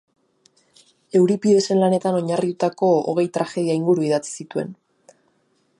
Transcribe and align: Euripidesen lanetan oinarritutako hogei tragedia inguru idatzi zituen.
Euripidesen 1.19 1.81
lanetan 1.83 2.17
oinarritutako 2.21 2.89
hogei 3.13 3.27
tragedia 3.37 3.79
inguru 3.83 4.09
idatzi 4.09 4.33
zituen. 4.43 4.73